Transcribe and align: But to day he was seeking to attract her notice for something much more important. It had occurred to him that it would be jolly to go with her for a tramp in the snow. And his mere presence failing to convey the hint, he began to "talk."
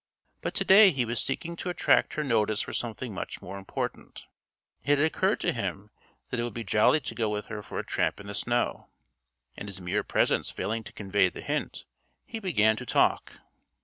But 0.41 0.55
to 0.55 0.65
day 0.65 0.89
he 0.89 1.05
was 1.05 1.21
seeking 1.21 1.55
to 1.57 1.69
attract 1.69 2.15
her 2.15 2.23
notice 2.23 2.59
for 2.61 2.73
something 2.73 3.13
much 3.13 3.39
more 3.39 3.59
important. 3.59 4.25
It 4.83 4.97
had 4.97 5.05
occurred 5.05 5.39
to 5.41 5.53
him 5.53 5.91
that 6.31 6.39
it 6.39 6.43
would 6.43 6.55
be 6.55 6.63
jolly 6.63 6.99
to 7.01 7.13
go 7.13 7.29
with 7.29 7.45
her 7.53 7.61
for 7.61 7.77
a 7.77 7.85
tramp 7.85 8.19
in 8.19 8.25
the 8.25 8.33
snow. 8.33 8.89
And 9.55 9.69
his 9.69 9.79
mere 9.79 10.01
presence 10.01 10.49
failing 10.49 10.83
to 10.85 10.91
convey 10.93 11.29
the 11.29 11.41
hint, 11.41 11.85
he 12.25 12.39
began 12.39 12.75
to 12.77 12.85
"talk." 12.87 13.41